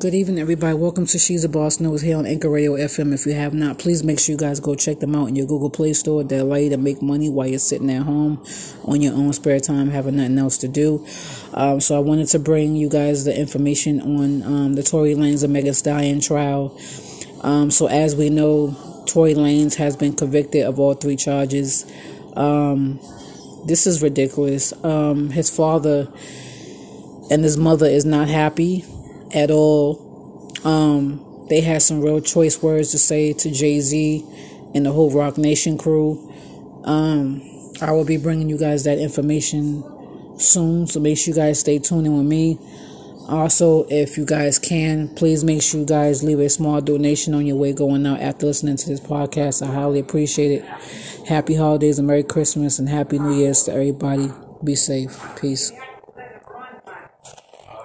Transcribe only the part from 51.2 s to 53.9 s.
Happy holidays and Merry Christmas and Happy New Year's to